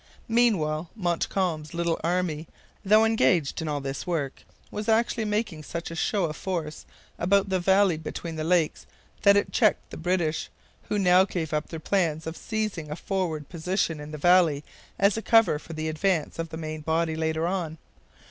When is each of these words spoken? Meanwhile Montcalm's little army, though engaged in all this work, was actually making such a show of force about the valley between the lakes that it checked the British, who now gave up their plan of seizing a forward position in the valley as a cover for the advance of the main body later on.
Meanwhile 0.33 0.89
Montcalm's 0.95 1.75
little 1.75 1.99
army, 2.03 2.47
though 2.83 3.05
engaged 3.05 3.61
in 3.61 3.67
all 3.67 3.79
this 3.81 4.07
work, 4.07 4.43
was 4.71 4.89
actually 4.89 5.25
making 5.25 5.61
such 5.61 5.91
a 5.91 5.95
show 5.95 6.25
of 6.25 6.35
force 6.35 6.87
about 7.19 7.49
the 7.49 7.59
valley 7.59 7.97
between 7.97 8.35
the 8.35 8.43
lakes 8.43 8.87
that 9.21 9.37
it 9.37 9.51
checked 9.53 9.91
the 9.91 9.97
British, 9.97 10.49
who 10.89 10.97
now 10.97 11.23
gave 11.23 11.53
up 11.53 11.67
their 11.69 11.79
plan 11.79 12.19
of 12.25 12.35
seizing 12.35 12.89
a 12.89 12.95
forward 12.95 13.47
position 13.47 13.99
in 13.99 14.09
the 14.09 14.17
valley 14.17 14.63
as 14.97 15.17
a 15.17 15.21
cover 15.21 15.59
for 15.59 15.73
the 15.73 15.87
advance 15.87 16.39
of 16.39 16.49
the 16.49 16.57
main 16.57 16.81
body 16.81 17.15
later 17.15 17.45
on. 17.45 17.77